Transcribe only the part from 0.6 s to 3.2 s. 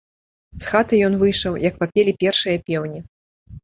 З хаты ён выйшаў, як папелі першыя пеўні.